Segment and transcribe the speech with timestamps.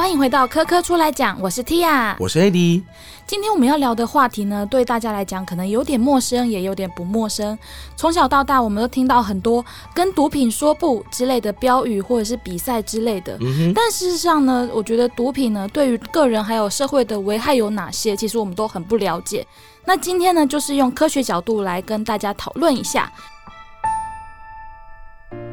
[0.00, 2.82] 欢迎回到科科出来讲，我是 Tia，我是 AD。
[3.26, 7.56] 今天我们要聊的话题呢，对大家来讲可能有点陌生，也有点不陌生。
[7.96, 13.38] 从小到大，我们都听到很多跟毒品说不之类的标语，或者是比赛之类的。
[13.74, 19.46] 但事实上呢，我觉得毒品呢，对于个人还有社会的危害有哪些，其实我们都很不了解。
[19.84, 23.12] 那今天呢，就是用科学角度来跟大家讨论一下。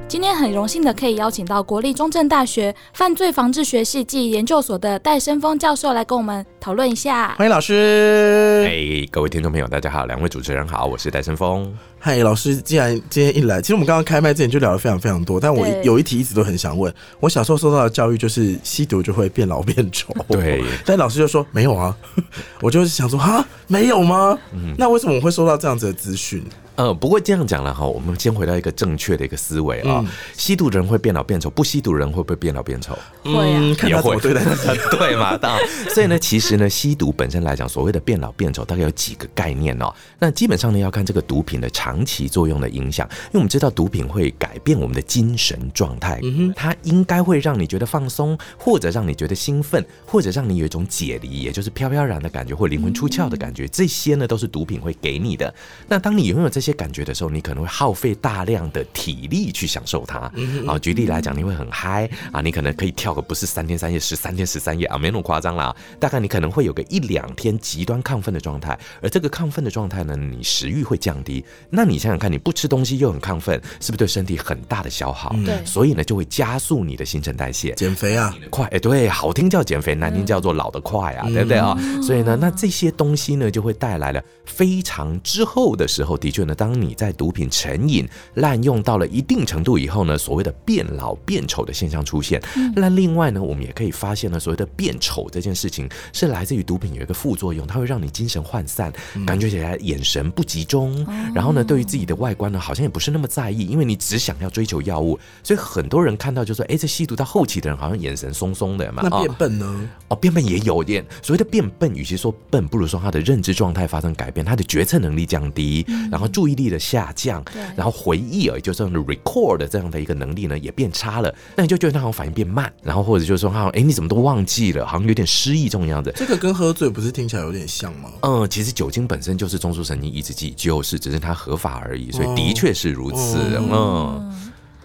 [0.10, 7.36] 今天很荣幸的可以邀请到国立中正大学犯罪防治学系暨研究所的戴生峰教授来跟我们讨论一下。
[7.38, 8.66] 欢迎老师。
[8.66, 11.78] 哎，各位听众朋友，大家好，两位主持人好，我是戴生峰。
[12.08, 16.94] 嗨，老师，既然今天一来，其实我们刚刚开麦之前就聊了非常非常多，但我有一题一直都很想问。
[17.20, 20.64] 我小时候受到的教育就是吸毒就会变老变丑，对。
[20.88, 21.94] 但老师就说没有啊，
[22.64, 24.40] 我就是想说哈，没有吗？
[24.54, 26.42] 嗯那为什么我会收到这样子的资讯？
[26.76, 30.06] 呃，不过这样讲了哈，我们先回到一个正确的一个思维啊。
[30.38, 32.98] 吸毒人会变老变丑，不吸毒人会不会变老变丑？
[33.24, 34.42] 会啊，也会对的，
[34.96, 35.36] 对嘛？
[35.36, 39.92] 当然所以呢，其实呢，吸毒本身来讲，所谓的变老变丑，大概有几个概念哦。
[40.20, 46.22] 那基本上呢，要看这个毒品的长期作用的影响，因为我们知道毒品会改变我们的精神状态，
[46.56, 55.52] 它应该会让你觉得放松，或者让你觉得兴奋，或者让你有一种解离，也就是飘飘然的感觉，或灵魂出窍的感觉，这些呢都是毒品会给你的。
[55.88, 56.68] 那当你拥有这些。
[56.68, 60.30] 些感觉的时候，你可能会耗费大量的体力去享受它
[60.68, 60.78] 啊。
[60.82, 65.74] 举例来讲，你会很嗨啊，你可能可以跳个不是三天三夜，十三天十三夜啊，没那么夸张啦。
[65.98, 71.42] 大概你可能会有个一两天极端亢奋的状态，而这个亢奋的状态呢，你食欲会降低。
[71.78, 75.36] 那你想想看，你不吃东西又很亢奋，是不是对身体很大的消耗？
[75.46, 81.78] 对，所以呢，就会加速你的新陈代谢，减肥啊，快哎，对，好听叫减肥，难听叫做老得快啊，对不对啊？
[82.02, 86.56] 所以呢，那这些东西呢，就会带来了非常之后的时候，的确呢。
[86.58, 92.42] 当你在毒品成瘾、滥用到了一定程度以后呢，所谓的变老变丑的现象出现。
[92.76, 98.92] 那另外呢，我们也可以发现呢，所谓的变丑这件事情是来自于毒品有一个副作用，它会让你精神涣散，
[99.24, 101.06] 感觉起来眼神不集中。
[101.36, 105.20] 然后呢，对于自己的外观呢，好像也不是那么在意，因为你只想要追求药物。
[105.44, 109.90] 所以很多人看到就说：“哎，这吸毒到后期的人好像眼神松松的嘛。”那变笨呢？
[110.08, 111.06] 哦，变笨也有点。
[111.22, 116.48] 所谓的变笨，与其说笨，不如说他的认知状态发生改变，他的决策能力降低，然后注。
[116.48, 117.44] 意力的下降，
[117.76, 121.36] 然后回忆啊，就是 record 这样的一个能力呢，也变差了。
[121.58, 126.10] 那你就觉得他好像反应变慢，然后或者就是说，哈，哎，你怎么都忘记了，好像有点失忆这种样子。
[126.16, 128.10] 这个跟喝醉不是听起来有点像吗？
[128.22, 133.38] 嗯，其实酒精本身就是中枢神经抑制剂，就是只是它合法而已，所以的确是如此。
[133.58, 134.34] 嗯。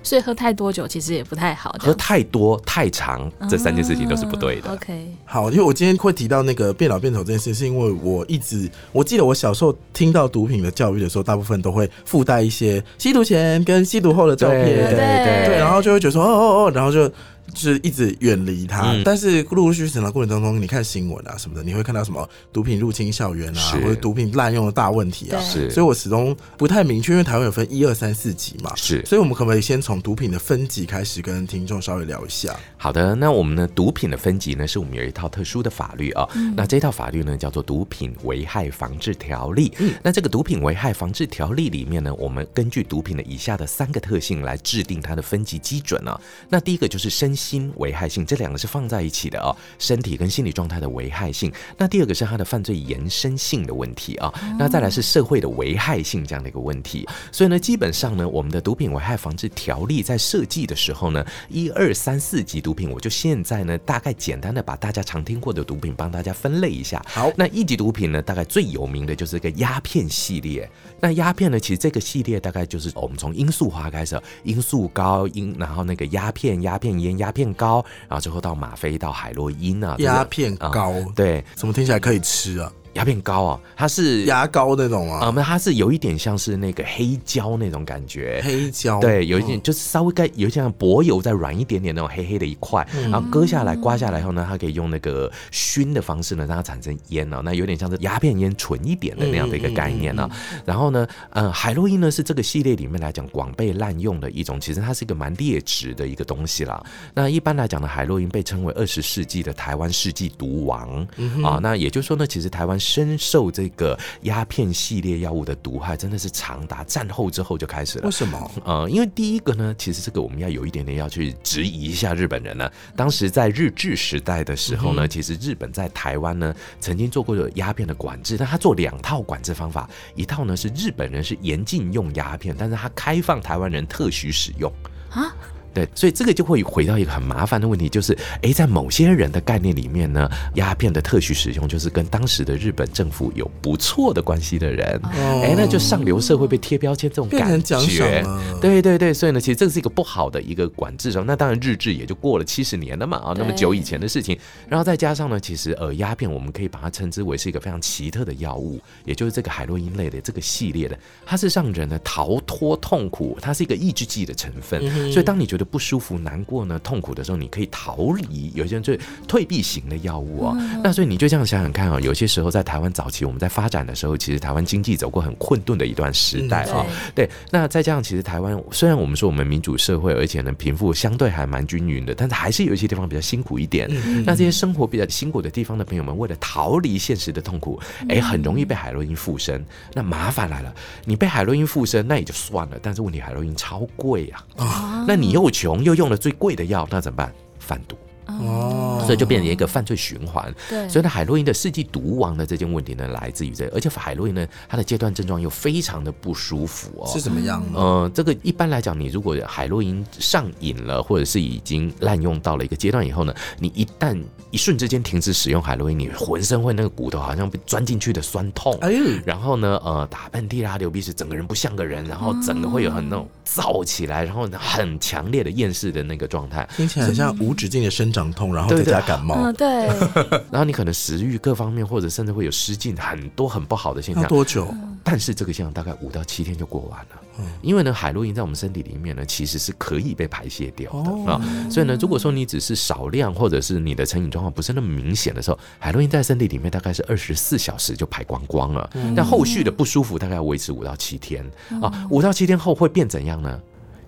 [0.04, 4.72] 所以喝太多酒其实也不太好，喝太多太长这三件事情都是不对的。
[4.72, 17.08] OK，好，因为我今天会提到那个变老变丑这件事，是因为我一直我记得我小时候听到毒品的教育的时候，大部分都会附带一些吸毒前跟吸毒后的照片，对对对，然后就会觉得说哦哦哦，然后就。
[17.54, 25.40] 就是一直远离它，但是陆陆续续成长过程当中，你看新闻啊什么的，你会看到什么毒品入侵校园啊，或者毒品滥用的大问题啊。
[25.40, 28.72] 是，所以我始终不太明确，因为台湾有分一二三四级嘛。
[28.76, 32.54] 是，所以我们可不可以先从毒品的分级开始跟听众稍微聊一下？
[32.76, 36.28] 好的，那我们呢，毒品的分级呢，是我们有一套特殊的法律啊。
[36.56, 39.68] 那这套法律呢，叫做《毒品危害防治条例》。
[39.78, 46.18] 嗯那这个《毒品危害防治条例》里面呢，我们根据毒品的以下的三个特性来制定它的分级基准啊。
[46.48, 51.52] 那第一个就是身心危害性，这两个是放在一起的哦，身体跟心理状态的危害性。
[51.76, 54.32] 那第二个是它的犯罪延伸性的问题啊。
[54.58, 57.08] 那再来是社会的危害性这样的一个问题。
[57.32, 67.02] 所以呢，基本上呢，我们的毒品危害防治条例在设计的时候呢，一二三四级毒品，我就现在呢大概简单的把大家常听过的毒品帮大家分类一下。
[67.08, 70.70] 好，那一级毒品呢，大概最有名的就是个鸦片系列。
[71.00, 82.72] 那鸦片呢，其实这个系列大概就是我们从罂粟花开始，罂粟膏、罂，然后那个鸦片、鸦片烟、鸦片膏，然后最后到吗啡、到海洛因啊，鸦片膏，对，怎么听起来可以吃啊？
[82.94, 100.28] 鸦片膏啊，它是牙膏那种啊，啊，没，它是有一点像是那个黑胶那种感觉，黑胶，对，有一点就是稍微该有一点像薄油再软一点点那种黑黑的一块，然后割下来刮下来后呢，它可以用那个熏的方式呢，让它产生烟呢，那有点像是鸦片烟纯一点的那样的一个概念呢。
[100.66, 106.84] 然后呢，呃，海洛因呢是这个系列里面来讲广被滥用的一种，其实它是一个蛮劣质的一个东西啦。
[107.14, 111.06] 那一般来讲呢，海洛因被称为二十世纪的台湾世纪毒王。
[111.42, 112.78] 啊，那也就是说呢，其实台湾。
[112.82, 118.06] 深受这个鸦片系列药物的毒害，真的是长达战后之后就开始了。
[118.06, 118.50] 为什么？
[118.64, 122.68] 呃，因为第一个呢，其实这个我们要有一点点要去质疑一下日本人呢。
[122.96, 134.72] 当时在日治时代的时候呢，其实日本在台湾呢曾经做过有鸦片的管制，但他做两套管制方法，一套呢是日本人是严禁用鸦片，但是他开放台湾人特许使用
[135.10, 135.32] 啊。
[135.74, 148.24] 对，所以这个就会回到一个很麻烦的问题，就是哎，在某些人的概念里面呢，鸦片的特许使用就是跟当时的日本政府有不错的关系的人，哎，那就上流社会被贴标签这种感觉，
[148.60, 164.80] 对对对，所以呢，其实这是一个不好的一个管制上，那当然日治也就过了七十年了嘛，啊，那么久以前的事情，然后再加上呢，其实呃，鸦片我们可以把它称之为是一个非常奇特的药物，也就是这个海洛因类的这个系列的，它是让人呢逃脱痛苦，它是一个抑制剂的成分，
[165.12, 168.50] 所以当你觉得不舒服、难过呢、痛苦的时候，你可以逃离。
[168.54, 176.84] 有些人就退避型的药物哦，那所以你就这样想想看啊，有些时候在台湾早期我们在发展的时候，其实台湾经济走过很困顿的一段时代啊。
[177.14, 183.88] 对，那再加上其实台湾虽然我们说我们民主社会，而且呢贫富相对还蛮均匀的，但是还是有一些地方比较辛苦一点。
[184.24, 189.64] 那这些生活比较辛苦的地方的朋友们，为了逃离现实的痛苦，哎，很容易被海洛因附身。
[189.94, 190.74] 那麻烦来了，
[191.04, 197.32] 你被海洛因附身，那也就算了，但是问题海洛因超贵啊，那你又穷又用了最贵的药，那怎么办？
[197.60, 197.96] 贩毒。
[198.26, 200.52] 哦，所以就变成一个犯罪循环。
[200.68, 207.10] 对，所以呢，海洛因的世纪毒王的这件问题呢，来自于这，而且海洛因呢，它的阶段症状又非常的不舒服哦。
[207.12, 207.78] 是怎么样呢？
[207.78, 214.20] 呃，这个一般来讲，你如果海洛因上瘾了，或者是已经滥用到了一个阶段以后呢，你一旦
[214.50, 229.68] 一瞬之间停止使用海洛因，你浑身会那个骨头好像被钻进去的酸痛，哎呦，然后呢，呃，打喷嚏啦、流鼻水，整个人不像个人，然后整个会有很那种燥起来，然后很强烈的厌世的那个状态，听起来很像无止境的生长痛，然后再加感冒，嗯，对，
[230.52, 234.24] 然后你可能食欲各方面，或者甚至会有失禁，很多很不好的现象。
[234.28, 234.72] 多久？
[235.04, 237.20] 但是这个现象大概五到七天就过完了。
[237.38, 241.40] 嗯，因为呢，海洛因在我们身体里面呢，其实是可以被排泄掉的啊。
[241.68, 248.88] 所以呢，如果说你只是少量，或者是你的成瘾状况不是那么明显的时候，海洛因在身体里面大概是二十四小时就排光光了。
[249.16, 251.44] 但后续的不舒服大概要维持五到七天
[251.80, 252.06] 啊。
[252.10, 253.60] 五到七天后会变怎样呢？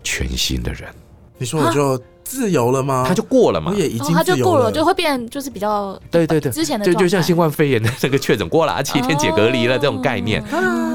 [0.04, 0.88] 全新的人。
[1.38, 2.00] 你说我就。
[2.24, 3.04] 自由了吗？
[3.06, 10.42] 他就过了嘛，也已经他就过了，就会变就是比较对对对，之前的就就像新冠肺炎的这个确诊过了，七天解隔离了这种概念。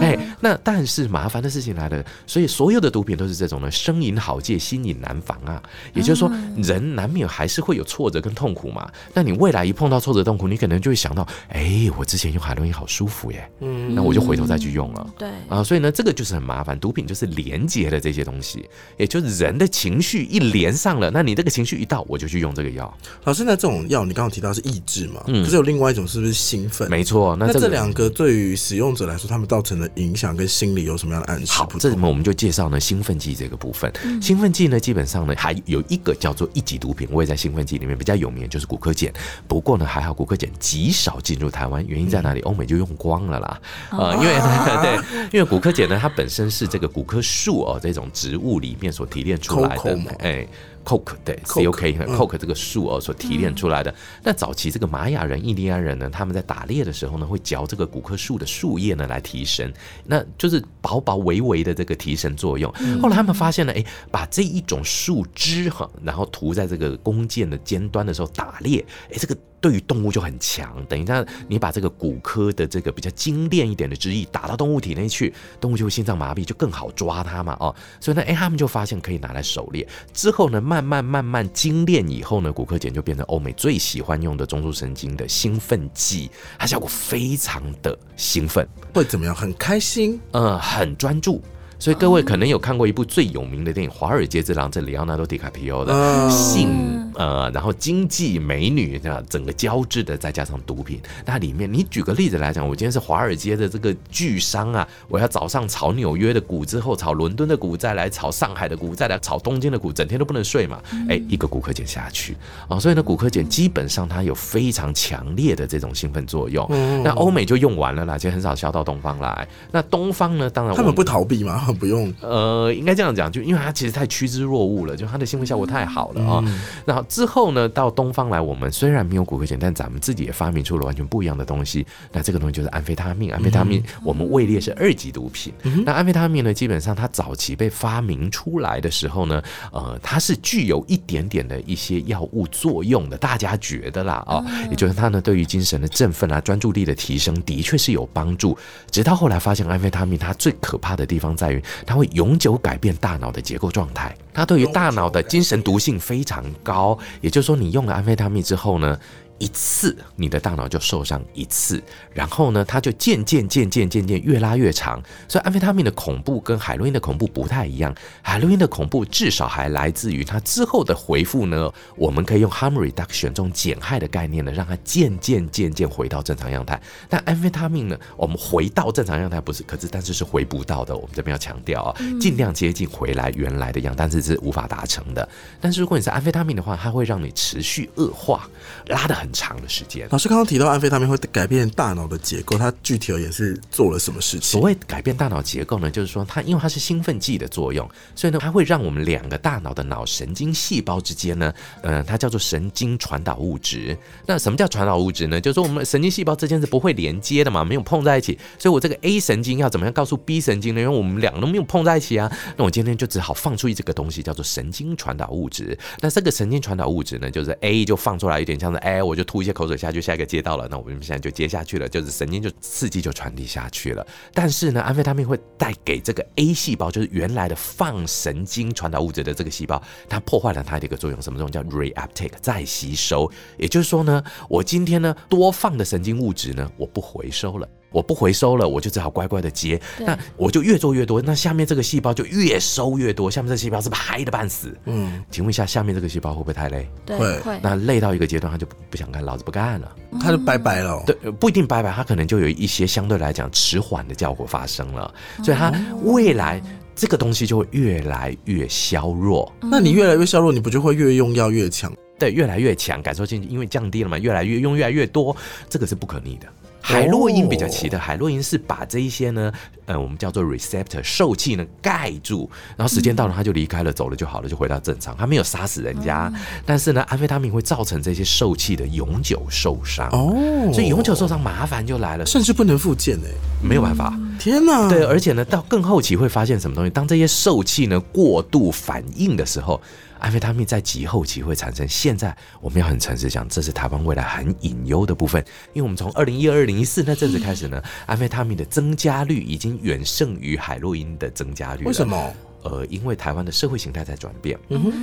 [0.01, 5.61] 哎，那但是麻烦的事情来了，所以所有的毒品都是这种的，生饮好戒，心瘾难防啊。
[5.93, 8.89] 也就是说，人难免还是会有挫折跟痛苦嘛。
[9.13, 15.07] 那你未来一碰到挫折痛苦，你可能就会想到，哎，我之前用海洛因好舒服耶，嗯，那我就回头再去用了。
[15.17, 16.79] 对啊，所以呢，这个就是很麻烦。
[16.79, 18.67] 毒品就是连接的这些东西，
[18.97, 22.05] 也就是人的情绪一连上了，那你这个情绪一到。
[22.09, 22.91] 我就去用这个药。
[23.25, 25.21] 老师，那这种药你刚刚提到是抑制嘛？
[25.27, 26.89] 嗯，可是有另外一种是不是兴奋？
[26.89, 31.51] 没错，那这两个对于使用者来说，他们造成的影响跟心理有什么样的暗示？
[31.51, 33.93] 好，这么我们就介绍呢兴奋剂这个部分。
[34.21, 39.13] 兴奋剂呢，基本上呢还有一个叫做一级毒品，我也在兴奋剂里面比较有名，就是骨科碱。
[39.47, 42.39] 不过呢，还好骨科碱极少进入台湾，原因在哪里？
[42.41, 43.61] 欧美就用光了啦。
[43.91, 44.33] 呃，因为
[44.81, 50.47] 对，因为骨科碱呢，它本身是这个骨科树哦这种植物里面所提炼出来的，哎。
[50.83, 53.93] Coke 对，c o k coke 这个树哦所提炼出来的。
[54.23, 59.73] 那早期这个玛雅人、印第安人呢，他们在打猎的时候呢，会嚼这个古柯树的树叶呢来提神，
[60.05, 62.71] 那就是薄薄微微的这个提神作用。
[63.01, 69.37] 后来他们发现了，哎，把这一种树枝哈，然后涂在这个弓箭的尖端的时候打猎，哎，这个。
[69.61, 79.87] 对于动物就很强，等一下你把这个骨科的这个比较精炼一点的汁液打到动物体内去，动物就会心脏麻痹，就更好抓它嘛，哦，所以呢，哎，他们就发现可以拿来狩猎。
[80.13, 89.35] 之后呢，慢慢慢慢精炼以后呢，骨科碱就变成欧美最喜欢用的中枢神经的兴奋剂，它效果非常的兴奋，会怎么样？
[89.35, 91.41] 很开心，呃，很专注。
[91.79, 96.69] 所以各位可能有看过一部最有名的电影《华尔街之狼》，这里奥纳多·迪卡皮奥的性
[97.15, 100.99] 呃，然后经济美女啊，整个交织的，再加上毒品。
[101.25, 110.81] 那里面你举个例子来讲，我今天是华尔街的这个巨商啊，我要早上炒纽约的股，之后炒伦敦的股，再来炒上海的股，再来炒东京的股，整天都不能睡嘛。
[111.07, 112.35] 哎，一个骨科碱下去
[112.67, 116.69] 啊，所以呢，骨科碱基本上它有非常强烈的这种兴奋作用。
[117.03, 119.47] 那欧美就用完了啦，其实很少销到东方来。
[119.71, 121.68] 那东方呢，当然他们不逃避嘛。
[121.73, 126.43] 不用，呃，应该这样讲，就因为它其实太趋之若鹜了，就它的兴奋效果太好了啊。
[126.85, 131.85] 然后之后呢，到东方来，我们虽然没有骨科碱，但咱们自己也发明出了完全不一样的东西。
[132.11, 135.53] 那这个东西就是安非他命，安非他命我们位列是二级毒品。
[135.85, 148.57] 那安非他命呢，基本上它早期被发明出来的时候呢，呃，它是具有一点点的一些药物作用的，大家觉得啦啊，也就是它呢对于精神的振奋啊、专注力的提升的确是有帮助。
[148.89, 151.58] 直到后来发现安非他命它最可怕的地方在于。
[151.85, 156.97] 它会永久改变大脑的结构状态，它对于大脑的精神毒性非常高。
[157.21, 158.97] 也就是说，你用了安非他命之后呢？
[159.39, 161.81] 一次，你的大脑就受伤一次，
[162.13, 165.01] 然后呢，它就渐渐渐渐渐渐越拉越长。
[165.27, 167.95] 所以安非他命的恐怖跟海洛因的恐怖不太一样。
[168.21, 171.71] 海洛因的恐怖至少还来自于它之后的回复呢。
[171.95, 176.79] 我们可以用 harm reduction 这种减害的概念呢，让它渐渐渐渐回到正常样态。
[177.07, 180.95] 但安非他命呢，我们回到正常样态不是，可是但是是回不到的。
[180.95, 185.27] 我们这边要强调啊，尽量接近回来原来的样，但是是无法达成的。
[185.61, 188.49] 但是如果你是安非他命的话，它会让你持续恶化，
[188.87, 190.07] 拉的很长的时间。
[190.11, 194.49] 老师刚刚提到安非他命会改变大脑的结构，它具体而言是做了什么事情？
[194.49, 203.97] 所谓改变大脑结构呢，就是说它因为它是兴奋剂的作用，所以呢，它会让我们两个大脑的脑神经细胞之间呢，嗯，它叫做神经传导物质。
[204.25, 205.39] 那什么叫传导物质呢？
[205.39, 208.37] 就是说我们神经细胞之间是不会连接的嘛，没有碰在一起。
[208.57, 210.81] 所以我这个 A 神经要怎么样告诉 B 神经呢？
[210.81, 212.31] 因为我们两个都没有碰在一起啊。
[212.57, 215.77] 那我今天就只好放出一这个东西，叫做神经传导物质。
[215.99, 224.07] 那这个神经传导物质呢，就是 A 就放出来，有点像是哎，我就吐一些口水下去，下一个接到了，那我们现在就接下去了，就是神经就刺激就传递下去了。
[224.33, 233.29] 但是呢，安非他命会带给这个 A 细胞，就是原来的放神经传导物质的这个细胞，它破坏了它的一个作用，什么作用叫 reuptake 再吸收？
[233.57, 237.67] 也就是说呢，我今天呢多放的神经物质呢，我不回收了。
[237.91, 239.79] 我不回收了，我就只好乖乖的接。
[239.99, 243.29] 那我就越做越多，那下面这个细胞就越收越多。
[243.29, 244.77] 下面这个细胞是不是嗨的半死？
[244.85, 246.87] 嗯，请问一下，下面这个细胞会不会太累？
[247.07, 247.59] 会会。
[247.61, 251.03] 那累到一个阶段，他就不想干，老子不干了，他就拜拜了。
[251.05, 255.13] 对，不一定拜拜，他可能就有一些相对来讲迟缓的效果发生了。
[255.43, 256.61] 所以，他未来
[256.95, 259.51] 这个东西就会越来越削弱。
[259.61, 261.91] 那你越来越削弱，你不就会越用药越强？
[262.19, 265.35] 对，越来越强，感受性因为降低了嘛，越来越用越来越多，
[265.69, 266.47] 这个是不可逆的。
[266.81, 269.51] 海洛因比较奇特，海洛因是把这一些呢，
[269.85, 275.15] 呃，我们叫做 receptor 受气呢盖住，然后时间到了，他就离开了，走了就好了，就回到正常。
[275.17, 276.31] 他没有杀死人家，
[276.65, 283.29] 但是呢，安非他命会造成这些受气的永久受伤哦，所以永久受伤麻烦就来了，甚至不能复健哎，
[283.61, 284.17] 没有办法。
[284.39, 284.87] 天哪！
[284.87, 286.89] 对，而且呢，到更后期会发现什么东西？
[286.89, 289.79] 当这些受气呢过度反应的时候。
[290.19, 301.85] 安非他命在极后期会产生，现在我们要很诚实讲，这是台湾未来很隐忧的部分，因为我们从二零一二、二零一四那阵子开始呢，安非他命的增加率已经远胜于海洛因的增加率。
[301.85, 302.33] 为什么？
[302.61, 304.59] 呃，因为台湾的社会形态在转变，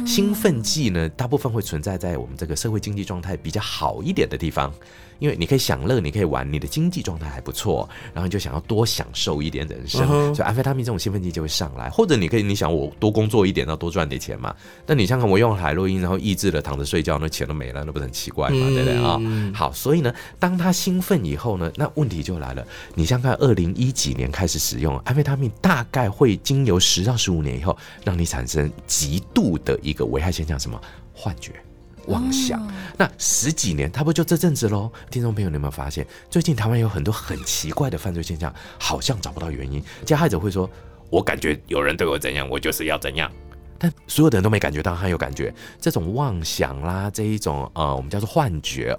[0.06, 4.70] 兴奋剂呢，大部分会存在在我们这个社会经济状态比较好一点的地方。
[5.18, 11.88] 因为你可以享乐，你可以玩，你的经济状态还不错，然后你就想要多享受一点人生，所以安非他命这种兴奋剂就会上来。
[11.90, 14.54] 或者你可以，你想我多工作一点，然后多赚点钱嘛？
[14.84, 18.66] 但你想想，我用海洛因，然后抑制了躺着睡觉，那钱都没了，那不是很奇怪吗？
[18.68, 19.20] 对不对啊？
[19.54, 22.66] 好，所以呢，当他兴奋以后呢，那问题就来了。
[22.94, 30.80] 你想看二零一几年开始使用安非他命，大概会经由十到十五年以后，让你产生极度的一个危害现象，什么
[31.14, 31.52] 幻觉？
[32.06, 34.90] 妄想，那十几年，他不就这阵子喽？
[35.10, 39.82] 听众朋友，你有没有发现，最近台湾有很多很奇怪的犯罪现象，好像找不到原因。
[40.04, 40.68] 加害者会说
[41.10, 43.30] ：“我感觉有人对我怎样，我就是要怎样。”
[43.78, 45.54] 但所有的人都没感觉到他有感觉。
[45.80, 48.98] 这种妄想啦，这一种呃，我们叫做幻觉，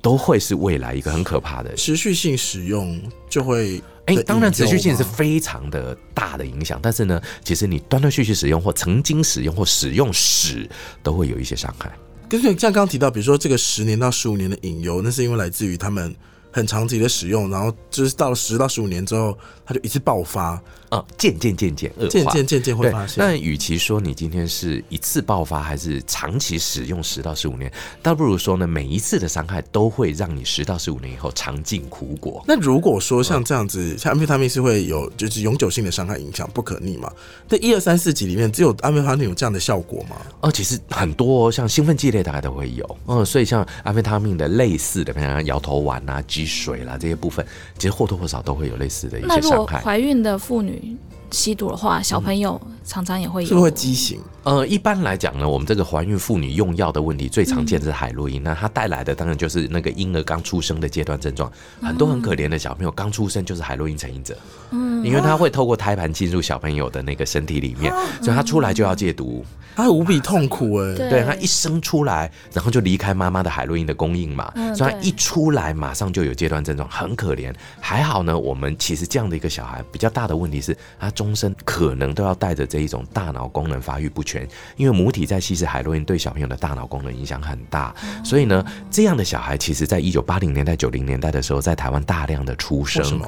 [0.00, 3.82] 都会是未来一个很可怕的持续性使用就会。
[4.06, 10.68] 哎，当然持续性是非常的大的影响，但是呢，其实你断断续续使用或曾经使用或使用时，
[11.04, 11.88] 都会有一些伤害。
[12.32, 16.16] 就是像刚提到，比如说这个十年到十五年的隐忧，那是因为来自于他们
[16.50, 19.36] 很长期的使用，然后就是到了十到十五年之后，
[19.66, 20.58] 它就一次爆发。
[20.92, 23.24] 啊，渐渐渐渐恶化，渐渐渐渐会发现。
[23.24, 27.72] 那与其说你今天是一次爆发，还是长期使用十到十五年，
[28.02, 32.44] 倒不如说呢，每一次的伤害都会让你十到十五年以后尝尽苦果。
[32.46, 37.10] 那如果说像这样子，像安非他命是会有就是永久性的伤害影响，不可逆嘛？
[37.48, 40.16] 在一二三四集里面，只有安非他命有这样的效果吗？
[40.42, 42.98] 哦，其实很多像兴奋剂类大概都会有。
[43.06, 47.42] 嗯，所以像安非他命的类似的，比如摇头丸啊、积水啦这些部分，
[47.78, 49.80] 其实或多或少都会有类似的一些伤害。
[49.80, 50.81] 怀孕的妇女。
[50.82, 51.21] mensagem.
[51.32, 54.20] 吸毒的话，小朋友常常也会有，是不是会畸形？
[54.44, 64.36] 呃，一般来讲呢，我们这个怀孕妇女用药的问题最常见是海洛因，那它带来的当然就是那个婴儿刚出生的阶段症状，很多很可怜的小朋友刚出生就是海洛因成瘾者，
[64.70, 69.44] 嗯，因为他会透过胎盘进入小朋友的那个身体里面，所以他出来就要戒毒，
[69.76, 77.54] 他无比痛苦哎，对他一生出来，然后就离开妈妈的海洛因的供应嘛，所以他一出来马上就有阶段症状，很可怜。
[77.80, 84.46] 还好呢，我们其实这样的一个小孩比较大的问题是，他终身可能都要带着这一种大脑功能发育不全。
[84.76, 93.20] 因为母体在吸食海洛因，对小朋友的大脑功能影响很大，所以呢，这样的小孩其实在一九八零年代、九零年代的时候，在台湾大量的出生。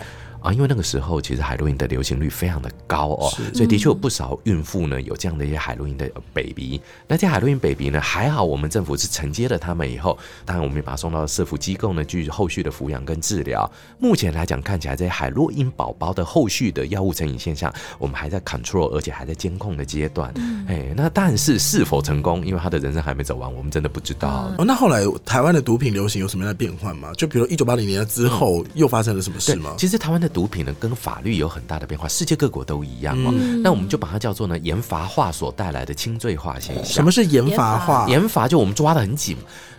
[0.44, 6.78] 啊，因为那个时候其实海洛因的流行率非常的高哦，所以的确有不少孕妇呢有这样的一些海洛因的 baby。
[7.08, 13.68] 那这海洛因 baby 呢，还好我们政府是承接了他们以后，当然我们也把他送到社福机构呢，去后续的抚养跟治疗。
[13.98, 20.30] 目前来讲，看起来这些海洛因宝宝的后续的药物成瘾现象，我们还在 control，而且还在监控的阶段。
[20.68, 24.52] 哎，那但是是否成功，因为他的人生还没走完，我们真的不知道。
[24.58, 27.14] 哦，那后来台湾的毒品流行有什么样的变换吗？
[27.16, 29.74] 就比如一九八零年之后又发生了什么事吗？
[29.78, 33.32] 其实台湾的毒品呢，跟法律有很大的变化，世界各国都一样哦。
[33.62, 36.84] 那我们就把它叫做呢严罚化所带来的轻罪化现象。
[36.84, 38.06] 什么是严罚化？
[38.08, 39.36] 严罚就我们抓的很紧。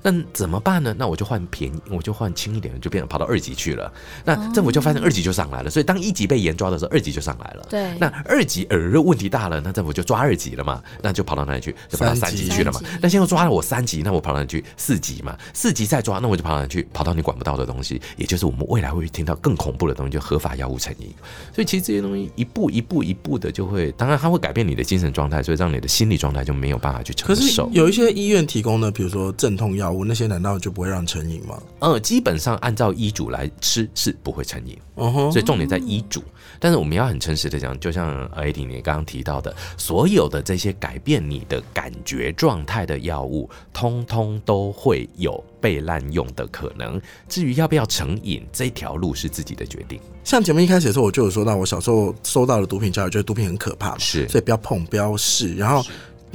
[0.07, 0.93] 那怎么办呢？
[0.99, 3.91] 那我就换便宜，我就换轻一点的，就变成跑到二级去了。
[4.23, 7.65] 那政府就发现二级就上来了，所以当一级被严抓的时候，二级就上来了。
[7.67, 7.97] 对。
[7.97, 10.79] 那二级呃问题大了，那政府就抓二级了嘛？
[11.01, 11.75] 那就跑到哪里去？
[11.89, 12.79] 就跑到三级去了嘛？
[13.01, 14.63] 那现在抓了我三级，那我跑到哪里去？
[14.77, 15.35] 四级嘛？
[15.55, 16.87] 四级再抓，那我就跑到哪里去？
[16.93, 21.11] 跑到你管不到的东西，也就是我们未来会听到更恐怖的东西，就合法药物成瘾。
[21.51, 27.67] 所以其实这些东西一步一步一步的就会，当然它会改变你的精神状态，所以让你的心理状态就没有办法去承受。
[27.71, 31.61] 有一些医院提供的，比如说镇痛药物，那些难道就不会让成瘾吗？
[31.79, 34.77] 呃，基本上按照医嘱来吃是不会成瘾，
[35.31, 36.21] 所以重点在医嘱。
[36.59, 47.01] 但是我们要很诚实的讲，就像艾迪你刚刚提到的，所有的这些改变你的感觉状态的药物，通通都会有被滥用的可能。
[47.27, 49.99] 至于要不要成瘾，这条路是自己的决定。
[50.23, 55.83] 像节目一开始的时候，我就有说到，我小时候收到了毒品教育，觉得毒品很可怕，是，所以不要碰，不要试，然后。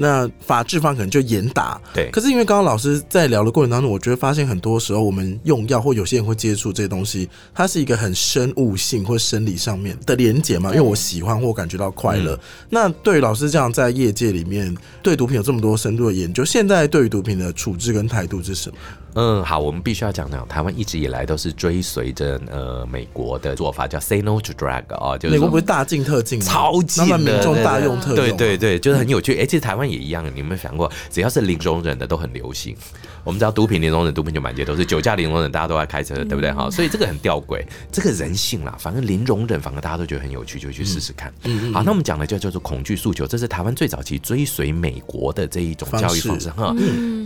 [0.01, 2.11] 那法制方可能就严打，对。
[2.11, 10.71] 可是因为刚刚老师在聊的过程当中，我觉得发现很多时候我们用药或有些人会接触这些东西，它是一个很生物性或生理上面的连结嘛。
[10.71, 12.39] 因为我喜欢或感觉到快乐。
[12.71, 18.77] 那对于老师这样在业界里面对毒品有这么多深度的研究，现在对于毒品的处置跟态度是什么？
[19.15, 29.39] 嗯，好，我们必须要讲讲，台湾一直以来都是追随着呃美国的做法，叫 “say no to drag” 啊，就是美国不是大进特禁，超级的，民众大用特用，对对对，就是很有趣。
[29.39, 32.77] 哎，其实台湾也一样，你有没有想过，只要是零容忍的都很流行。
[33.23, 36.51] 我们知道毒品零容忍，毒品就满街都是；酒驾零容忍，大家都在开车，对不对？
[36.53, 37.63] 哈，所以这个很吊诡，
[37.93, 41.31] 这个人性啦，反正零容忍，反正大家都觉得很有趣，就去试试看。
[41.75, 46.75] 好，那我们讲的就叫做恐惧诉求，这是台湾最早期追随美国的这一种教育方式哈。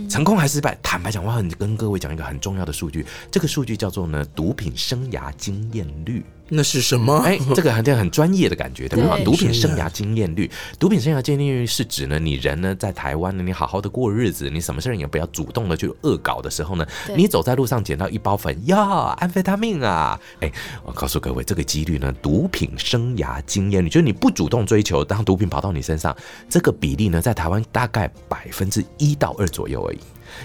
[0.09, 0.77] 成功还是失败？
[0.83, 6.23] 坦白讲，我很跟各位讲一个很重要的数据，这个数据叫做呢毒品生涯经验率。
[6.47, 7.17] 那是什么？
[7.21, 9.17] 哎，这个好像很专业的感觉，对吧？
[9.25, 16.85] 毒品生涯经验率，毒品生涯经验率是指呢，你人呢在台湾呢，你好好的过日子，你什么事也不要主动的去恶搞的时候呢，
[17.17, 18.79] 你走在路上捡到一包粉，呀，
[19.17, 20.19] 安非他命啊！
[20.39, 20.51] 哎，
[20.85, 26.15] 我告诉各位，这个几率呢，毒品生涯经验率，就是你不主动追求，当毒品跑到你身上，
[26.47, 29.97] 这个比例呢，在台湾大概百分之一到二左右而已。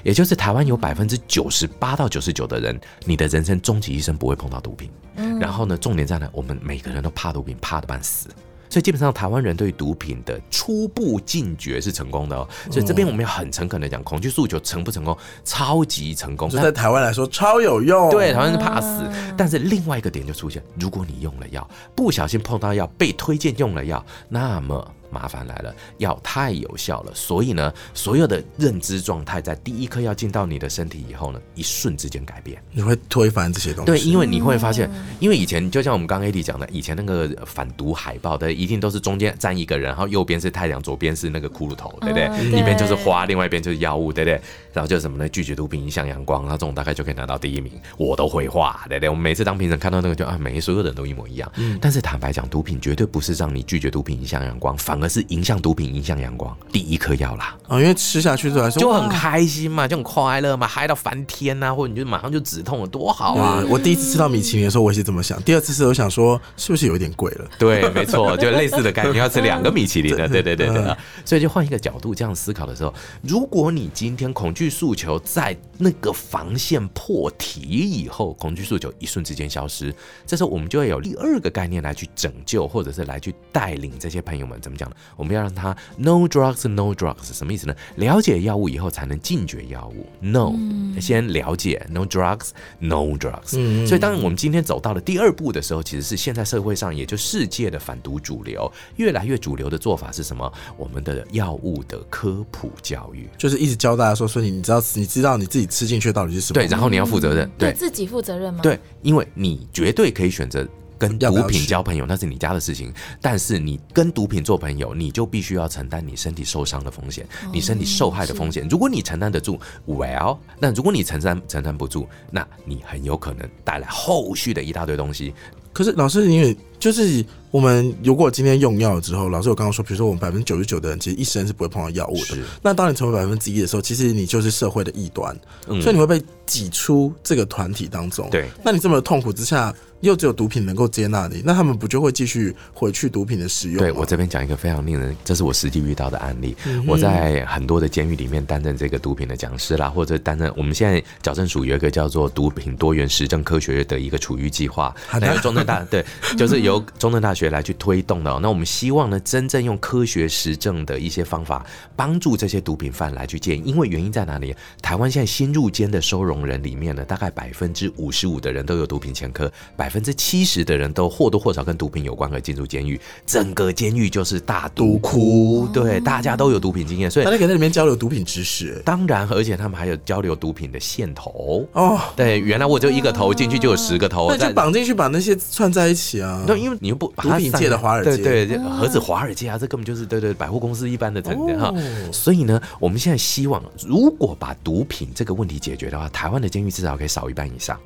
[0.02, 4.90] 也就是台湾有百分之九十八到九十九的人，你的人生终其一生不会碰到毒品。
[5.38, 8.28] 然后呢，重点在呢，我们每个人都怕毒品，怕的半死。
[8.68, 12.48] 所以基本上台湾人对毒品的初步禁绝是成功的哦。
[12.70, 15.18] 所以这边我们要很诚恳的讲，恐惧诉求成不成功？
[15.44, 18.08] 超级成功，在台湾来说超有用。
[18.10, 19.02] 对，台湾是怕死。
[19.36, 24.94] 但是另外一个点就出现，如果你用了药，不小心碰到药，被推荐用了药，那么。
[25.10, 33.86] 麻烦来了，药太有效了，所以呢，所有的认知状态在第一颗药进到你的身体以后呢，一瞬之间改变，你会推翻这些东西。
[33.86, 42.58] 对，因为你会发现，因为以前就像我们刚刚 AD 讲的，以前那个反毒海报的一定都是中间站一个人，然后右边是太阳，左边是那个骷髅头，对不对？
[42.58, 44.40] 一边就是花，另外一边就是药物，对不对？
[44.72, 45.28] 然后就是什么呢？
[45.28, 47.72] 拒绝毒品，迎向阳光，然后这种大概就可以拿到第一名。
[47.96, 49.08] 我都会画，对不对？
[49.08, 51.50] 我们每次当评审看到那个就啊，每所有人都一模一样。
[51.56, 55.90] 嗯但是坦白讲，毒品绝对不是让你拒绝毒品，迎向阳光，反而是影响毒品。
[55.94, 63.64] 影响阳光第一颗药啦啊，因为吃下去之后就很开心嘛，就很快乐嘛，嗨到翻天呐，或者你就马上就止痛了，多好啊！
[63.68, 65.42] 我第一次吃到米其林的时候，我也是这么想。
[65.42, 67.48] 第二次吃，我想说是不是有一点贵了？
[67.58, 70.96] 对，没错，就类似的概念，要吃两个米其林的， 对对对对。
[71.24, 79.94] 所以就换一个角度这样思考的时候，如果你今天恐惧诉求在那个防线破题以后，恐惧诉求一瞬之间消失，
[80.26, 84.96] 这时候我们就会有第二个概念来去拯救，或者是来去带领这些朋友们怎么讲呢？
[85.16, 85.74] 我们要让他。
[85.96, 87.74] No drugs, no drugs，什么意思呢？
[87.96, 90.06] 了解药物以后才能禁绝药物。
[90.20, 90.52] No，
[91.00, 91.86] 先了解。
[91.90, 93.50] No drugs, no drugs。
[93.86, 100.52] 所以，当我们今天走到了第二步的时候，其实是现在社会上，也就世界的反毒主流，越来越主流的做法是什么？
[100.76, 106.54] 我们的药物的科普教育，就是一直教大家说：说你，你知道，你知道你自己吃进去到底是什么？
[106.54, 108.60] 对，然后你要负责任，对自己负责任吗？
[108.62, 110.66] 对，因为你绝对可以选择。
[110.98, 118.68] 跟毒品交朋友那是你家的事情，但是你跟毒品做朋友，你就必须要承担你身体受伤的风险，你身体受害的风险。
[118.68, 125.32] 如果你承担得住，Well，那如果你承担承担不住，那你很有可能带来后续的一大堆东西。
[125.72, 132.38] 可是老师，因为就是我们如果今天用药之后，老师我刚刚说，比如说我们百分之九十九的人其实一生是不会碰到药物的。
[132.62, 135.36] 那当你成为百分之一的时候，其实你就是社会的异端，
[135.66, 138.28] 嗯所以你会被挤出这个团体当中。
[138.30, 143.78] 对，那你这么痛苦之下，又只有毒品能够接纳你，那他们不就会继续回去毒品的使用？
[143.78, 146.56] 对我这边讲一个非常令人，这是我实际遇到的案例。
[146.66, 156.04] 嗯我在很多的监狱里面担任这个毒品的讲师啦，或者担任我们现在矫正署有一个叫做毒品多元实证科学的一个处遇计划，还有中正大 对，
[156.36, 161.64] 就是由中正大学来去推动的哦、那我们希望呢，真正用科学实证的一些方法，
[161.96, 163.66] 帮助这些毒品犯来去戒瘾。
[163.66, 164.54] 因为原因在哪里？
[164.82, 173.00] 台湾现在新入监的收容人里面呢，大概百分之五十五的人都有毒品前科，百分之七十的人都或多或少跟毒品有关而进入监狱。
[173.24, 178.82] 整个监狱就是大毒窟，对，大家都有毒品经验，所以大家可以在里面交流毒品知识。
[178.84, 181.66] 当然，而且他们还有交流毒品的线头。
[181.72, 186.44] 哦，对，原来我就一个头进去就有十个头，那就绑进去，把那些串在一起啊。
[186.46, 191.68] 那，因为你又不毒品界的华尔街对对，何止华尔街啊，这根本就是对对百货公司一般的层面哈。
[191.68, 191.76] 哦
[192.12, 197.78] 所以呢，我们现在希望，如果把毒品这个问题解决的话，台湾的监狱至少可以少一半以上。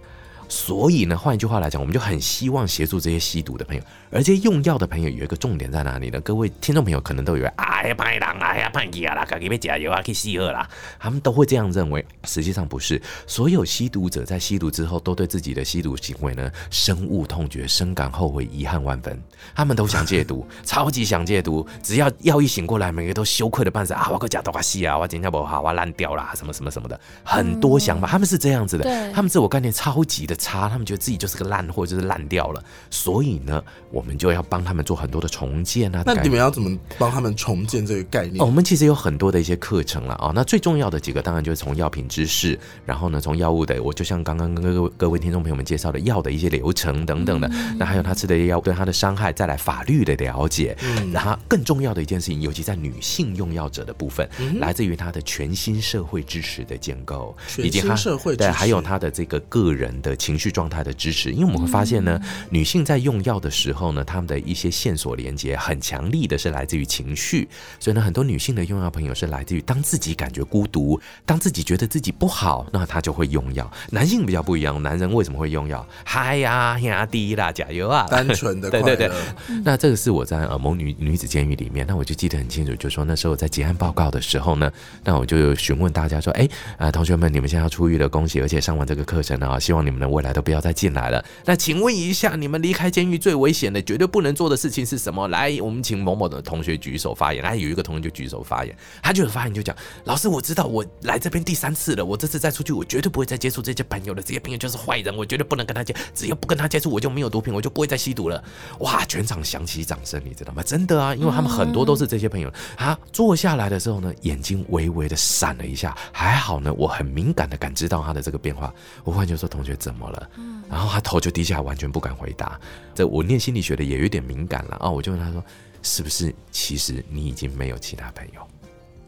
[0.55, 6.21] 所以呢，换一句话来讲，我们就很希望协助这些吸毒的朋友，而这些用药的朋友有一个重点在哪里呢？
[6.21, 10.69] 各位听众朋友可能都以为，哎呀，歹人，哎呀，叛逆啊啦，赶紧被加油啊，去吸喝啦，
[11.01, 12.07] 他们都会这样认为。
[12.23, 19.21] 实际上不是，所有吸毒者在吸毒之后，都对自己的吸毒行为呢深恶痛绝，深感后悔，遗憾万分。
[19.57, 24.09] 他们都想戒毒，超级想戒毒，只要药一醒过来，每个都羞愧的半死啊！
[24.13, 32.63] 我个假多个戏啊，我今天不好，我烂掉啦，什么什么什么的，很多想法，他们是这样子的，他们自我概念超级的差，他们觉得自己就是个烂货，就是烂掉了。
[32.91, 36.03] 所以呢，我们就要帮他们做很多的重建啊。
[36.05, 38.43] 那你们要怎么帮他们重建这个概念？
[38.43, 40.33] 哦，我们其实有很多的一些课程了啊、哦。
[40.35, 47.51] 那最重要的几个，当然就是从药品知识，然后呢，从药物的，我就像刚刚跟各位各位听众朋友们介绍的药的一些流程等等的。
[47.79, 50.77] 那还有他吃的药对他的伤害，再来法律的了解。
[50.83, 54.29] 嗯然后更重要的一件事情，尤其在女性用药者的部分，
[54.59, 61.31] 来自于他的全新社会支持的建构，以及他社会支对，还有他的这个个人的情绪状态的支持。
[61.33, 73.71] 因为我们会发现呢，女性在用药的时候呢，她们的一些线索连接很强力的是来自于情绪，所以呢，很多女性的用药朋友是来自于当自己感觉孤独，当自己觉得自己不好，那她就会用药。
[73.91, 75.87] 男性比较不一样，男人为什么会用药？
[76.05, 78.07] 嗨呀呀滴啦，加油啊！
[78.11, 78.97] 单纯的对 快乐。
[78.97, 79.17] 对对，
[79.65, 84.71] 那这个是我在呃某女女子监狱里面，那我就记得很清楚，就说那时候在结案报告的时候呢，
[85.03, 91.25] 那我就询问大家说，哎，啊、同学们，你们现在要出狱了，恭喜，而且上完这个课程啊，希望你们的未来都不要再进来了。
[91.45, 95.29] 那请问一下，你们离开监狱最危险的、绝对不能做的事情是什么？
[95.29, 97.43] 来，我们请某某的同学举手发言。
[97.43, 99.75] 来，有一个同学就举手发言，他就发言就讲，
[100.05, 108.43] 老师，我知道我来这边第三次了，我这次再出去，我绝对不会再接触这些朋友了，这些朋友就是坏人，我绝对不能跟他接，只要不跟他接触，我就没有毒品，我就不会再吸毒了。
[108.81, 110.63] 哇，全场响起掌声，你知道吗？
[110.63, 112.53] 真的啊，因为他们很多都是这些朋友。
[112.77, 118.73] 啊坐下来的时候呢，眼睛微微的闪了一下，还好呢，我很敏感的感知到他的这个变化。
[119.03, 120.31] 我忽然就说：“同学怎么了？”
[120.71, 122.59] 然后他头就低下，完全不敢回答。
[122.95, 125.45] 这我念心理学的也有点敏感了啊，我就问他说
[125.83, 128.41] ：“是不是其实你已经没有其他朋友？”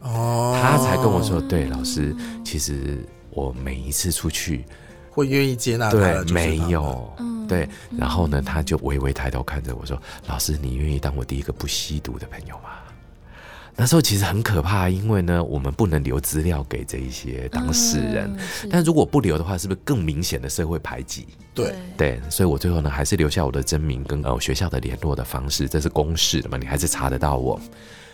[0.01, 4.63] 哦，他才跟我说：“对，老师，其实我每一次出去，
[5.09, 7.13] 会愿意接纳他对没们有，
[7.49, 7.67] 对。
[7.97, 12.69] 然后呢，他就微微抬头看着我说：‘老师，你愿意当我第一个不吸毒的朋友吗？’
[13.79, 21.27] 那时候其实很可怕，因为呢，我们不能留资料给这一些当事人，嗯但如果不留的话，是不是更明显的社会排挤？
[21.53, 27.61] 对，对，所以我最后呢，还是留下我的真名跟呃学校的联络的方式，这是公示的嘛，你还是查得到我。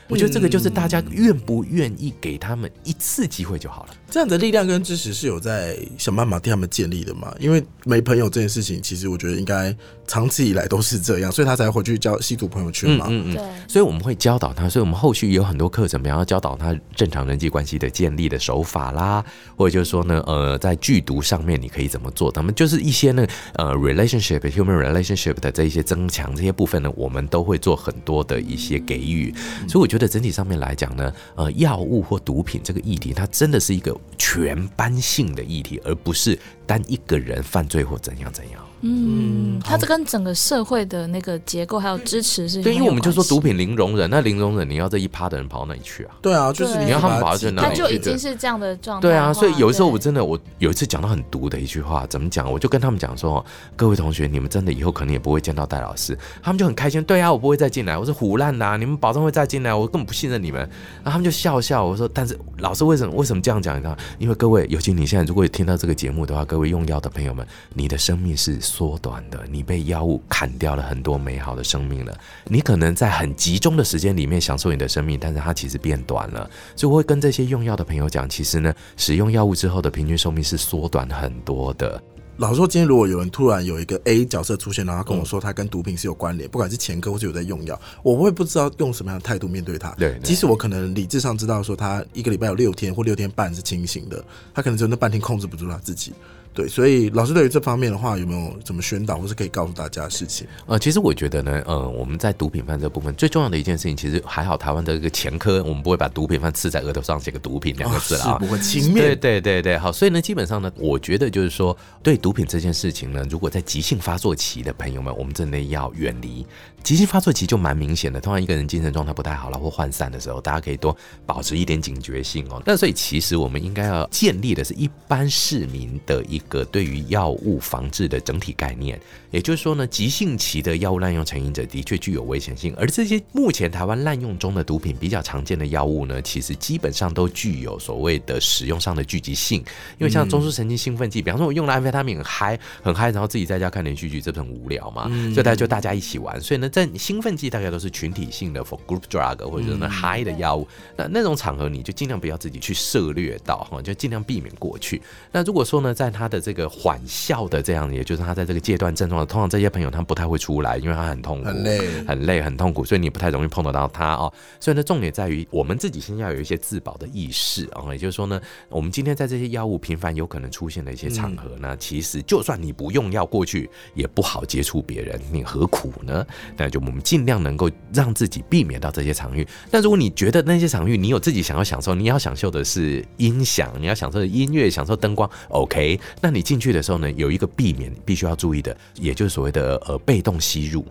[0.10, 3.96] 我觉得这个就是大家愿不愿意给他们一次机会就好了。
[4.12, 7.34] 这样的力量跟支持是有在想办法替他们建立的嘛？
[7.40, 9.74] 因为没朋友这件事情，其实我觉得应该
[10.06, 13.06] 长期以来都是这样，所以他才回去交吸毒朋友圈嘛。
[13.10, 19.24] 嗯嗯对，所以我们会教导他，所以我们后续也有很多课程，比方要教导他正常人际关系的建立的手法啦，
[19.56, 22.32] 或者就是说呢，呃，在剧毒上面你可以怎么做？
[22.32, 29.34] 他们就是一些呢，呃，relationship human relationship 的这一些增强这些部分呢，我们都会做很多的一些给予。
[29.68, 36.38] 所以我觉得整体上面来讲呢，呃，药物或毒品这个议题，它真的是一个全班性的议题，而不是
[36.68, 38.62] 单一个人犯罪或怎样怎样。
[38.86, 46.12] 嗯，它这跟整个社会的那个结构还有支持是对，因为我们就说毒品，零容忍，那零容忍你要这一趴的人跑到哪里去啊？
[46.22, 49.08] 对啊，就是你你要他们把保证那它挤掉就已经是这样的状态。
[49.08, 52.52] 对啊，所以有时候我真的，我有一次讲到很毒的一句话，怎么讲？
[52.52, 53.44] 我就跟他们讲说，
[53.78, 56.18] 各位同学，你们真的以后可能也不会见到戴老师。
[56.42, 57.98] 他们就很开心，对啊，我不会再进来。
[57.98, 60.60] 我是胡烂呐，你们保证会再进来，我根本不信任你们。
[61.04, 63.78] 然后他们就笑笑，我说，但是老师为什么为什么这样讲？
[63.78, 72.18] 你知道，因为各位，尤其你现在如果听到这个节目的话，各位用药的朋友们，你的生命是缩短的，你被药物砍掉了很多美好的生命了。
[72.46, 76.50] 你可能在很集中的时间里面享受你的生命，但是它其实变短了。
[76.76, 82.02] 所以我会跟这些用药的朋友讲，其实呢，使用药物之后的平均寿命是缩短很多的。
[82.38, 89.92] 老实说，今天如果有人突然有一个 A 角色出现，然后跟我说他跟毒品是有关联，不管是前科或者有在用药，我会不知道用什么样的态度面对他。
[89.92, 96.12] 对，即使我可能理智上知道说他一个礼拜有六天或六天半是清醒的，他可能只有那半天控制不住他自己。
[96.54, 100.48] 对，所以老师对于这方面的话，有没有怎么宣导，或是可以告诉大家的事情？
[100.68, 109.00] 呃，其实我觉得呢，呃，我们在毒品犯这部分最重要的一件事情，其实还好，台湾的一个前科，我们不会把毒品犯刺在额头上写个毒品两个字啊，不会轻蔑。
[109.00, 116.46] 对对对对，好，所以呢，基本上呢，我觉得就是说，对毒品这件事情呢，如果在急性发作期的朋友们，我们真的要远离。
[116.84, 122.62] 急性发作期就蛮明显的，通常一个人精神状态不太好了或涣散的时候，大家可以多保持一点警觉性哦。
[122.66, 129.00] 那所以其实我们应该要建立的是一般市民的一个对于药物防治的整体概念。
[129.32, 139.60] 也就是说呢，急性期的药物滥用成瘾者的确具有危险性，而这些目前台湾滥用中的毒品比较常见的药物呢，其实基本上都具有所谓的使用上的聚集性。
[139.98, 145.08] 因为像中枢神经兴奋剂，比方说我用了安非他命很嗨很嗨，然后自己在家看连续剧，这不很无聊嘛？
[145.34, 146.40] 所以大家就大家一起玩。
[146.42, 155.00] 所以呢，在兴奋剂大概都是群体性的 for group drug 或者是那嗨的药物，那那种场合你就尽量不要自己去涉略到哈，就尽量避免过去。
[155.32, 159.24] 那如果说呢，在他的这个缓效的这样，也就是他在这个阶段症状。
[159.28, 164.34] 通常这些朋友他不太会出来，因为他很痛苦、很累、很累、很痛苦，所以你不太容易碰得到他哦。
[164.60, 167.86] 所以呢，重点在于我们自己先要有一些自保的意识啊。
[167.92, 176.26] 也就是说呢，我们今天在这些药物频繁有可能出现的一些场合呢，其实就算你不用药过去，也不好接触别人，你何苦呢？
[176.64, 179.48] 那就我们尽量能够让自己避免到这些场域。
[179.72, 185.98] 那如果你觉得那些场域你有自己想要享受，你要享受的是音响，你要享受的音乐，享受灯光，OK？
[186.20, 189.14] 那你进去的时候呢，有一个避免必须要注意的，也。
[189.14, 190.82] 就是所谓的呃被动吸入，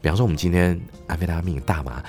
[0.00, 2.00] 比方说我们今天安非他命大麻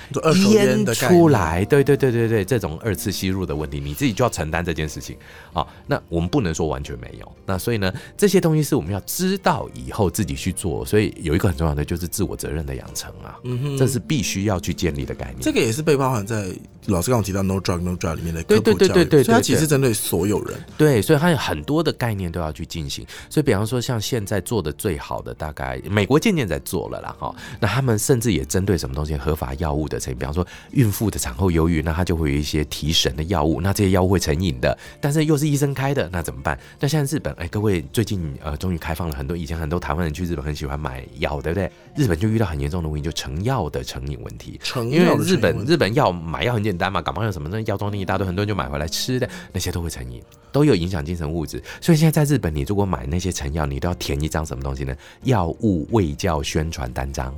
[0.52, 5.16] 烟出来，对对对对对，这种二次吸入的问题，你自己就要承担这件事情
[5.52, 5.66] 啊。
[5.88, 10.84] 那我们不能说完全没有，那所以呢，这些东西是我们要知道以后自己去做。
[10.84, 15.38] 所以有一个很重要的就是自我责任的养成啊，嗯哼，这是必须要去建立的概念。
[15.40, 16.46] 这个也是被包含在。
[16.86, 20.56] 老师刚刚提到 “no drug no drug” 里面的科普教育，所以它其实针对所有人。
[20.78, 23.04] 对，所以它有很多的概念都要去进行。
[23.28, 27.34] 所以，比方说，像现在做的最好的，大概美国渐渐在做了啦，哈。
[27.58, 33.60] 那他们甚至也针对什么东西合法药物的成瘾，比方说孕妇的产后忧郁，那他就会有一些提神的药物。
[33.60, 36.56] 那这些药物会成瘾的，但是又是医生开的，那怎么办？
[36.78, 39.36] 那现在日本，哎，各位最近呃，终于开放了很多。
[39.36, 41.68] 以前很多台湾人去日本很喜欢买药，对不对？
[41.96, 44.58] 日本就遇到很严重的问题，就成药的成瘾问题。
[44.62, 47.66] 成因为日本日本药买药很简单嘛，感冒药什么那。
[47.66, 51.60] 药妆店一大堆，很多人就买回来吃的，那些都会成瘾，都有影响精神物质。
[51.80, 54.94] 所以现在在日本，你如果买那些成药，你都要填一张什么东西呢？
[55.24, 57.34] 药物卫教宣传单张。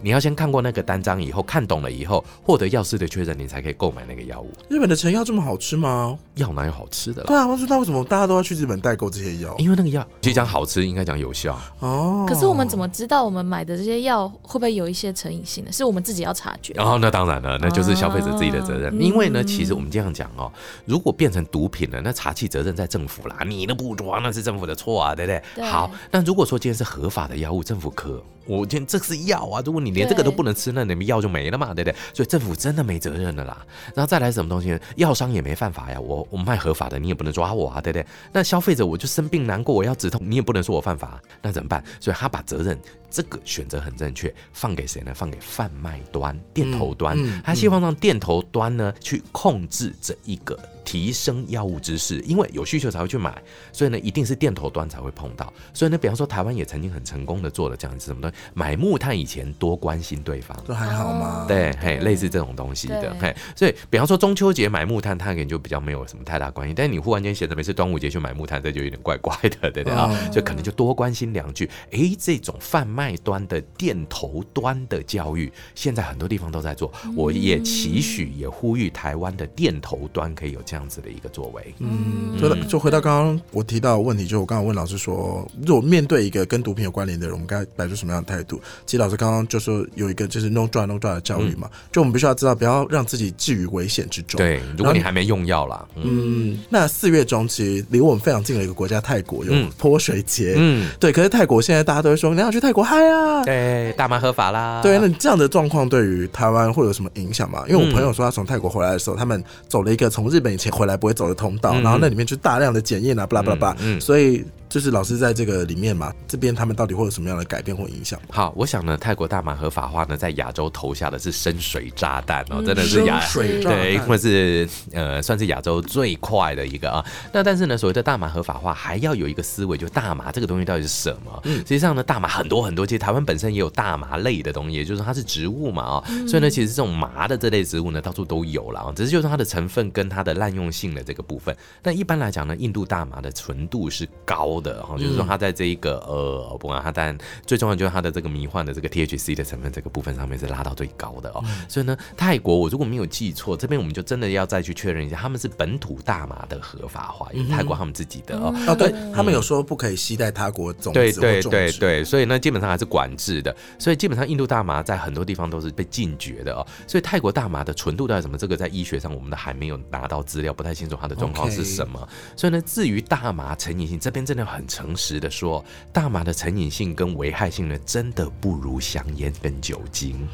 [0.00, 4.50] 你要先看过那个单张以后，看懂了以后，获得药师的确认，你才可以购买那个药物。
[4.68, 6.16] 日本的成药这么好吃吗？
[6.36, 7.24] 药哪有好吃的？
[7.24, 12.24] 对啊，我知道为什么大家都要去日本代购这些药，因为那个药，其实讲好吃，应该讲有效哦。
[12.28, 15.72] 可是我们怎么知道我们买的这些药会不会有一些成瘾性呢？
[15.72, 16.72] 是我们自己要察觉。
[16.74, 18.96] 哦，那当然了，那就是消费者自己的责任。
[19.00, 20.50] 因为呢，其实我们这样讲哦，
[20.84, 25.64] 如果变成毒品了，那查气责任在政府啦，你的不抓那是政府的错啊，对不对？
[25.64, 28.22] 好，那如果说今天是合法的药物，政府可。
[28.46, 29.62] 我今天，这是药啊！
[29.62, 31.96] 如果你连这个都不能吃，那你们药就没了嘛，对不对？
[32.14, 33.64] 所以政府真的没责任了啦。
[33.94, 34.80] 然后再来什么东西呢？
[34.96, 38.06] 药商也没犯法呀，我我卖合法的，你也不能抓我啊，对不对？
[38.32, 41.82] 那消费者我就生病难过，我要止痛，你也不能说我犯法，那怎么办？
[42.00, 42.78] 所以他把责任
[43.10, 45.12] 这个选择很正确，放给谁呢？
[45.14, 50.58] 放给贩卖端、店头端，他希望让店头端呢去控制这一个。
[50.84, 53.42] 提升药物知识，因为有需求才会去买，
[53.74, 55.52] 所以呢，一定是店头端才会碰到。
[55.74, 61.44] 所以呢，比方说台湾也曾经很成功的做了这样子什么东西，买木炭以前多关心对方，这还好吗？
[61.46, 66.72] 对，嘿，类似这种东西的，嘿，所以比方说中秋节买木炭，他可能就比较没有什么太大关系。
[66.72, 70.08] 但是你忽然间闲着没事，端午节去买木炭，这就有点怪怪的，对不对啊？
[70.32, 71.68] 所以可能就多关心两句。
[71.90, 76.92] 哎，这种贩卖端的电头端的教育，现在很多地方都在做。
[77.14, 80.88] 我也期许，也呼吁台湾的电头端可以有这样。
[80.88, 88.58] 子的一个作为，嗯，就就回到刚刚我提到的问题，就我刚刚问老师说，如果面对一个跟毒品有关联的人，我们该摆出什么样的态度？
[88.86, 94.38] 其实老师刚刚就说有一个就是 no drug no drug 的教育嘛，就我们必须要知道，不要让自己置于危险之中。
[94.38, 107.62] 对，如果你还没用药啦，嗯，那四月中其实离我们非常近的一个国家泰国有泼水节，嗯，对，可是泰国现在大家都会说你要去泰国嗨啊，对，大麻合法啦，对，那这样的状况对于台湾会有什么影响吗？
[107.68, 110.72] 因为我朋友说他从泰国回来的时候，他们走了一个从日本以前。
[110.78, 114.44] 回来不会走的通道，然后那里面就大量的检验啊，巴拉巴拉巴拉，所以。
[114.68, 118.20] 就是老师在这个里面嘛，这边他们到底会有什么样的改变或影响？
[118.28, 127.02] 好，我想呢，泰国大麻合法化呢，在亚洲投下的是深水炸弹哦，真的是亚水对，或是呃，算是亚洲最快的一个啊。
[127.32, 131.40] 那但是呢，所谓的大麻合法化，还要有一个思维，就大麻这个东西到底是什么？
[131.44, 141.56] 嗯实际上呢，大麻很多很多，其实台湾本身也有大麻类的东西，也就是它是植物嘛啊，所以呢，其实这种麻的这类植物呢，到处都有了啊，只是就是它的成分跟它的滥用性的这个部分。
[141.82, 145.38] 那一般来讲呢，印度大麻的纯度是高的哈，就是说它。
[145.38, 151.44] 在这一个呃，不管它，但最重要就是它的这个迷幻的这个 THC 的成分这个部分上面是拉到最高的哦。
[151.68, 158.52] 所以呢，泰国我如果没有记错，这边我们就真的要再去确认一下，他们是本土大麻的合法化，因为泰国他们自己的哦。
[158.66, 163.54] 哦，对他们有说不可以携带他国种对对对对，所以呢，基本上还是管制的。
[163.78, 166.66] 所以基本上印度大麻在很多地方都是被禁绝的哦。
[166.86, 168.36] 所以泰国大麻的纯度到底什么？
[168.36, 172.08] 这个在医学上我们都还没有拿到资料，不太清楚它的状况是什么。
[172.36, 175.28] 所以呢，至于大麻成瘾性，这边真的很诚实的。
[175.30, 180.26] 说大麻的成瘾性跟危害性呢，真的不如香烟跟酒精，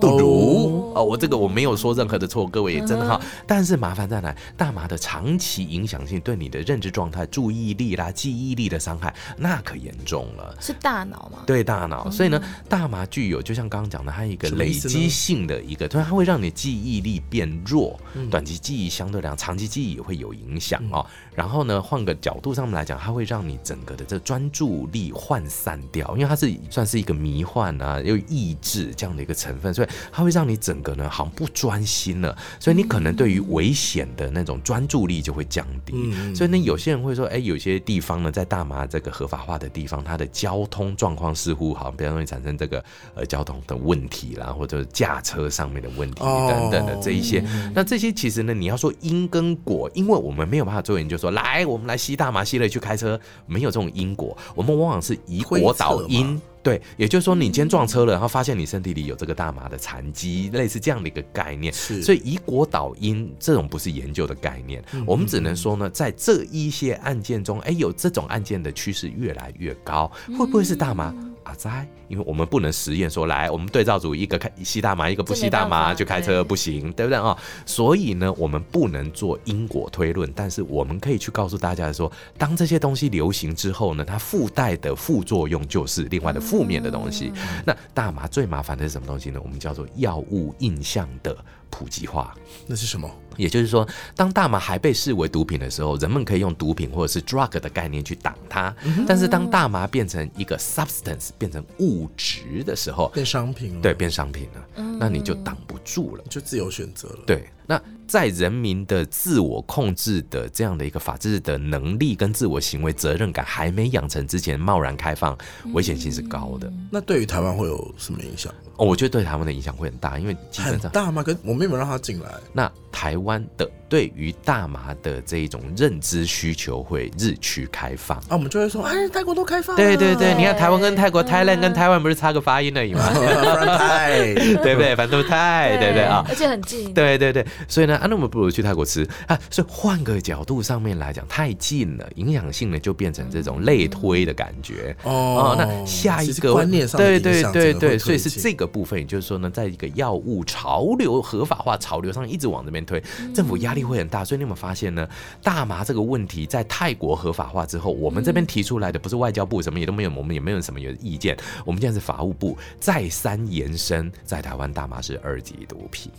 [0.00, 3.20] 不如哦，我这个我没有说任何的错，各位也真的哈。
[3.46, 4.34] 但是麻烦在哪？
[4.56, 10.56] 大麻的长期影响性对你的认知状态、注意力啦、记忆力的伤害，那可严重了。
[10.60, 11.40] 是大脑吗？
[11.46, 12.10] 对大脑。
[12.10, 17.98] 所以呢，大麻具有就像刚刚讲的，它一个累积性的一个，它会让你记忆力变弱，
[18.30, 21.04] 短期记忆相对来讲，长期记忆也会有影响哦。
[21.38, 36.14] 然后呢，换个角度上面来讲，它会让你整个的这专专注力涣散掉，因为它是算是一个迷幻啊，又抑制这样的一个成分，所以它会让你整个呢好像不专心了，所以你可能对于危险的那种专注力就会降低。
[36.36, 42.84] 所以呢，有些人会说，哎，有些地方呢，在大麻这个合法化的地方，它的交通状况似乎好像比较容易产生这个
[43.16, 47.44] 呃交通的问题啦，或者驾车上面的问题等等的这一些。
[47.74, 54.36] 那这些其实呢，你要说因跟果，因为我们没有办法做研究，说来我们来吸大麻吸了去开车，没有这种因果。
[54.54, 61.72] 我们往往是以果导因，对，也就是说，你今天撞车了，然后发现你身体里有这个大麻的残疾，类似这样的一个概念。
[61.72, 71.14] 是，所以以果导因这种不是研究的概念，我们只能说呢，在这一些案件中，哎，有这种案件的趋势越来越高，会不会是大麻？
[71.48, 77.36] 阿在，因为我们不能实验说来，我们对照组一个开吸大麻，一个不吸大麻就开车不行，对不对啊？
[77.64, 87.32] 所以呢，我们不能做因果推论，但是我们可以去告诉大家说，当这些东西流行之后呢，它附带的副作用就是另外的负面的东西。
[87.64, 89.40] 那大麻最麻烦的是什么东西呢？
[89.42, 91.34] 我们叫做药物印象的
[91.78, 92.36] 普及化。
[92.66, 93.08] 那是什么？
[93.36, 93.86] 也就是说，
[94.16, 98.74] 当大麻还被视为毒品的时候，人们可以用毒品或者是 drug 的概念去挡它。
[99.06, 103.80] 但是当大麻变成一个 substance，变成物质的时候，变商品了。
[103.80, 107.20] 对，变商品了，那你就挡不住了，就自由选择了。
[107.24, 107.80] 对，那。
[108.08, 115.36] 在人民的自我控制的这样的一个法治的能力跟自我行为责任感还没养成之前，贸然开放，
[115.74, 116.72] 危险性是高的。
[116.90, 118.50] 那对于台湾会有什么影响？
[118.78, 121.22] 哦，我觉得对台湾的影响会很大，因为基本上大吗？
[121.22, 122.30] 可我们也没有让他进来？
[122.50, 129.76] 那台湾的对于大麻的这一种认知需求会日趋开放啊，我们就会说，哎，泰国都开放。
[129.76, 133.02] 对对对，你看台湾跟泰国，Thailand 跟台湾不是差个发音而已吗？
[133.78, 134.96] 泰， 对不对？
[134.96, 136.24] 反正泰，对不对啊？
[136.28, 136.94] 而且很近。
[136.94, 137.98] 对对对，所以呢。
[137.98, 139.36] 啊，那我们不如去泰国吃啊！
[139.50, 145.56] 所以换个角度上面来讲，太近了，影响性呢就变成这种类推的感觉哦。
[145.58, 153.02] 那下一个观念上，对对对对，所以是这个部分，也就是说呢，在一个药物潮流合法化潮流上一直往这边推，
[153.34, 154.24] 政府压力会很大。
[154.24, 155.08] 所以你有没有发现呢？
[155.42, 161.36] 大麻这个问题在泰国合法化之后，我们这边提出来的不是外交部什么也都没有，我们也没有什么有意见。
[161.64, 166.10] 我们现在是法务部再三延伸，在台湾大麻是二级毒品。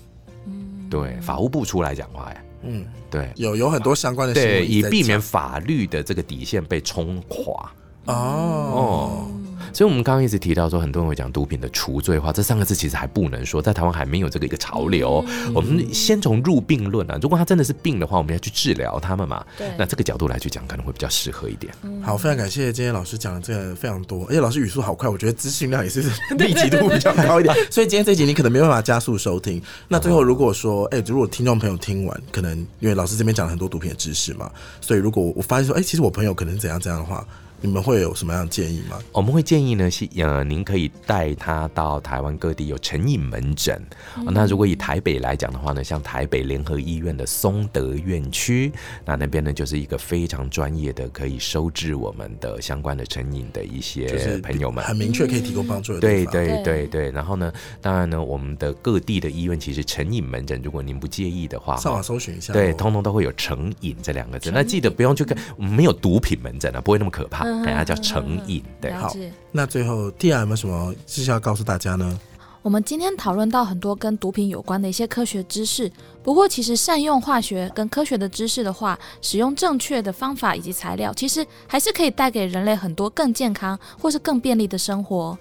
[0.89, 7.71] 对，法务部出来讲话呀，嗯，对，有有很多相关的对，以避免法律的这个底线被冲垮。
[8.05, 9.29] 哦。
[9.73, 15.23] 所以，我们刚刚一直提到说，很多人会讲毒品的除罪化，这三个字其实还不能说，在台湾还没有这个一个潮流。
[15.53, 19.45] 我们先从入病论啊，如果他真的是病的话，我们要去治疗他们嘛。
[19.57, 19.67] 对。
[19.77, 21.73] 那这个角度来去讲，可能会比较适合一点。
[22.01, 26.01] 好，非常感谢今天老师讲的这个非常多，而且老师语速好快，我觉得资讯量也是
[26.37, 27.55] 密集度比较高一点。
[27.71, 29.61] 所以今天这集你可能没办法加速收听。
[29.87, 34.51] 那最后如果说，哎，如果听众朋友听完，可能因为老师这边讲了很多毒品的知识嘛，
[34.81, 37.25] 所以如果我发现说，哎，其实我朋友可能怎样怎样的话。
[37.61, 38.97] 你们会有什么样的建议吗？
[39.11, 43.75] 我们会建议呢，是呃，您可以带他到台湾各地有成瘾门诊。
[44.15, 48.71] 哦那如果以台北来讲的话呢，像台北联合医院的松德院区，
[49.03, 54.83] 那那边呢就是一个非常专业的，可以收治我们的相关的成瘾的一些朋友们。
[54.85, 55.99] 很明确可以提供帮助。
[55.99, 62.55] 对对对对对，然后呢，当然呢，我们的各地的医院其实成瘾门诊，如果您不介意的话，上网搜寻一下哦。
[62.55, 64.51] 对，通通都会有成瘾这两个字。
[64.53, 68.63] 那记得不用去看，我们没有毒品门诊啊，不会那么可怕，嗯哎，它叫成瘾。
[68.79, 69.13] 对，好。
[69.51, 72.19] 那最后 Tia 有没有什么是要告诉大家呢？
[72.61, 75.89] 我们今天讨论到很多跟毒品有关的一些科学知识，
[76.21, 85.37] 不过其实善用化学跟科学的知识的话，使用正确的方法以及材料，其实还是可以带给人类很多更健康或是更便利的生活。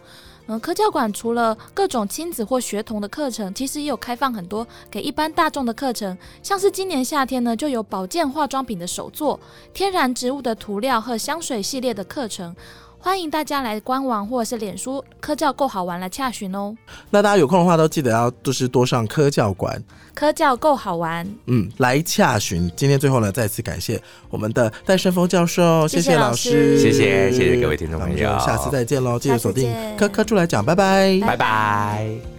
[0.51, 9.38] 嗯，科教馆除了各种亲子或学童的课程，其实也有开放很多给一般大众的课程，像是今年夏天呢，就有保健化妆品的手作、
[9.74, 12.57] 天然植物的涂料和香水系列的课程。
[13.01, 16.76] 欢迎大家来官网或者是脸书科教够好玩来洽询哦。
[17.11, 19.82] 那大家有空的话，都记得要就是多上科教馆，
[20.14, 22.70] 科教够好玩，嗯，来洽询。
[22.76, 32.38] 今天最后呢，再次感谢我们的戴胜峰教授，谢谢谢老老师，师谢谢谢谢各位听众朋友下次再见喽，记得锁定科科出来讲，拜拜，拜拜。